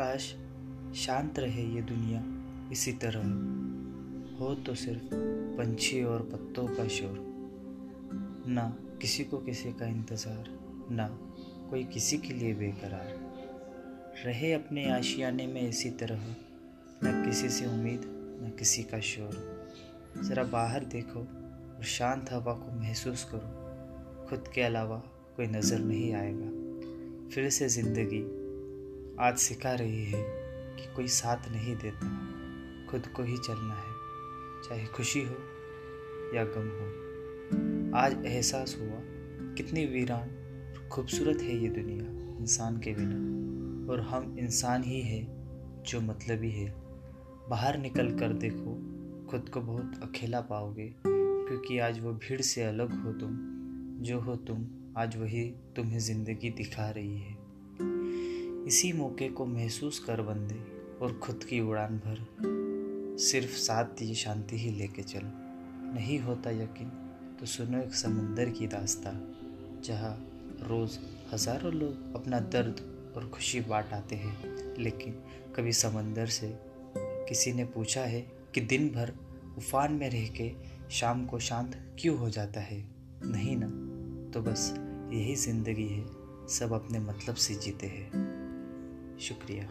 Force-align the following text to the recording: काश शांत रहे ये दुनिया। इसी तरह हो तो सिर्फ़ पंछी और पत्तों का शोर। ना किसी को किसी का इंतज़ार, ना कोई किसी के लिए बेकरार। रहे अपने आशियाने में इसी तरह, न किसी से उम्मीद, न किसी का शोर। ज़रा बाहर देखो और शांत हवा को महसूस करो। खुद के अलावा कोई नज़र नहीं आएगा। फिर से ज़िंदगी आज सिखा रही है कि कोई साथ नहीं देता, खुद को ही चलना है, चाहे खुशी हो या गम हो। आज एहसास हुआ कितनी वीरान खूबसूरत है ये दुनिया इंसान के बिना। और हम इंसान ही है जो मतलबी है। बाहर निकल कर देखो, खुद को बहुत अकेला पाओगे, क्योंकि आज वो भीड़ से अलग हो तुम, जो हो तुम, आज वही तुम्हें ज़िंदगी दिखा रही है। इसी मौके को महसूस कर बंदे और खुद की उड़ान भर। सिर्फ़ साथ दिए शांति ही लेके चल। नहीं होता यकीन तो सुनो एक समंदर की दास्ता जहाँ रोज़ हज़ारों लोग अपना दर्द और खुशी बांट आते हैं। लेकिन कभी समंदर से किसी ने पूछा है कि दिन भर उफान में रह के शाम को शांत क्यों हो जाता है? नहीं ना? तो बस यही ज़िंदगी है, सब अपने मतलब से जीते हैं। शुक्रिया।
काश 0.00 0.34
शांत 0.96 1.38
रहे 1.38 1.62
ये 1.74 1.82
दुनिया। 1.82 2.22
इसी 2.72 2.92
तरह 2.92 3.22
हो 4.38 4.54
तो 4.54 4.74
सिर्फ़ 4.74 5.14
पंछी 5.58 6.02
और 6.04 6.22
पत्तों 6.22 6.66
का 6.66 6.88
शोर। 6.88 7.18
ना 8.48 8.76
किसी 9.02 9.24
को 9.24 9.38
किसी 9.38 9.72
का 9.72 9.86
इंतज़ार, 9.86 10.48
ना 10.90 11.08
कोई 11.70 11.84
किसी 11.84 12.18
के 12.18 12.34
लिए 12.34 12.54
बेकरार। 12.54 13.08
रहे 14.26 14.52
अपने 14.52 14.90
आशियाने 14.90 15.46
में 15.46 15.68
इसी 15.68 15.90
तरह, 15.90 16.22
न 17.04 17.24
किसी 17.26 17.48
से 17.48 17.66
उम्मीद, 17.66 18.00
न 18.42 18.56
किसी 18.58 18.82
का 18.82 19.00
शोर। 19.00 20.22
ज़रा 20.22 20.44
बाहर 20.44 20.84
देखो 20.84 21.20
और 21.20 21.84
शांत 21.84 22.32
हवा 22.32 22.52
को 22.52 22.80
महसूस 22.80 23.30
करो। 23.34 24.26
खुद 24.26 24.44
के 24.54 24.62
अलावा 24.62 25.02
कोई 25.36 25.46
नज़र 25.46 25.78
नहीं 25.78 26.12
आएगा। 26.14 27.30
फिर 27.30 27.50
से 27.50 27.68
ज़िंदगी 27.68 28.37
आज 29.20 29.38
सिखा 29.38 29.72
रही 29.74 30.04
है 30.04 30.22
कि 30.76 30.94
कोई 30.94 31.08
साथ 31.08 31.36
नहीं 31.50 31.76
देता, 31.76 32.08
खुद 32.90 33.06
को 33.06 33.22
ही 33.22 33.36
चलना 33.38 33.74
है, 33.74 33.94
चाहे 34.68 34.86
खुशी 34.86 35.20
हो 35.20 35.34
या 36.34 36.44
गम 36.44 36.68
हो। 36.68 37.98
आज 37.98 38.24
एहसास 38.26 38.76
हुआ 38.80 38.98
कितनी 39.54 39.84
वीरान 39.86 40.88
खूबसूरत 40.92 41.42
है 41.42 41.56
ये 41.58 41.68
दुनिया 41.68 42.04
इंसान 42.40 42.78
के 42.78 42.94
बिना। 42.94 43.92
और 43.92 44.00
हम 44.00 44.36
इंसान 44.38 44.82
ही 44.82 45.00
है 45.00 45.26
जो 45.82 46.00
मतलबी 46.00 46.50
है। 46.50 46.74
बाहर 47.48 47.78
निकल 47.78 48.10
कर 48.10 48.32
देखो, 48.32 48.74
खुद 49.30 49.48
को 49.48 49.60
बहुत 49.60 50.00
अकेला 50.02 50.40
पाओगे, 50.40 50.94
क्योंकि 51.06 51.78
आज 51.78 52.00
वो 52.00 52.12
भीड़ 52.12 52.40
से 52.40 52.64
अलग 52.64 53.04
हो 53.04 53.12
तुम, 53.12 53.36
जो 54.02 54.20
हो 54.20 54.36
तुम, 54.36 54.66
आज 54.96 55.16
वही 55.16 55.44
तुम्हें 55.76 55.98
ज़िंदगी 55.98 56.50
दिखा 56.50 56.90
रही 56.90 57.18
है। 57.18 57.47
इसी 58.68 58.92
मौके 58.92 59.28
को 59.28 59.46
महसूस 59.46 59.98
कर 59.98 60.20
बंदे 60.22 60.54
और 61.02 61.12
खुद 61.18 61.44
की 61.44 61.60
उड़ान 61.60 61.98
भर। 61.98 63.16
सिर्फ़ 63.18 63.50
साथ 63.50 63.84
दिए 63.84 64.14
शांति 64.14 64.58
ही 64.58 64.70
लेके 64.70 65.02
चल। 65.02 65.20
नहीं 65.94 66.18
होता 66.18 66.50
यकीन 66.50 66.88
तो 67.40 67.46
सुनो 67.46 67.78
एक 67.78 67.94
समंदर 67.94 68.50
की 68.50 68.66
दास्ता 68.66 69.12
जहाँ 69.84 70.12
रोज़ 70.62 70.98
हज़ारों 71.32 71.72
लोग 71.72 72.14
अपना 72.16 72.40
दर्द 72.40 72.80
और 73.16 73.28
खुशी 73.28 73.60
बांट 73.60 73.92
आते 73.92 74.16
हैं। 74.16 74.74
लेकिन 74.78 75.12
कभी 75.56 75.72
समंदर 75.72 76.26
से 76.26 76.58
किसी 76.98 77.52
ने 77.52 77.64
पूछा 77.64 78.00
है 78.00 78.20
कि 78.54 78.60
दिन 78.60 78.88
भर 78.88 79.14
उफान 79.58 79.92
में 79.92 80.10
रह 80.10 80.28
के 80.28 80.52
शाम 80.90 81.26
को 81.26 81.38
शांत 81.38 81.96
क्यों 81.98 82.18
हो 82.18 82.30
जाता 82.30 82.60
है? 82.60 82.84
नहीं 83.24 83.56
ना? 83.56 83.66
तो 84.30 84.42
बस 84.42 84.74
यही 85.12 85.34
ज़िंदगी 85.36 85.88
है, 85.88 86.06
सब 86.48 86.72
अपने 86.72 86.98
मतलब 86.98 87.34
से 87.34 87.54
जीते 87.54 87.86
हैं। 87.86 88.27
शुक्रिया। 89.20 89.68